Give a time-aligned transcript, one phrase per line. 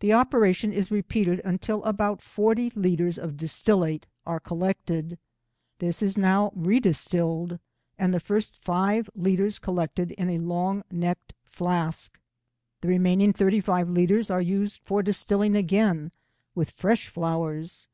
[0.00, 5.18] The operation is repeated until about forty litres of distillate are collected.
[5.78, 7.60] This is now redistilled,
[7.98, 12.18] and the first five litres collected in a long necked flask.
[12.80, 16.12] The remaining thirty five litres are used for distilling again
[16.54, 17.88] with fresh flowers.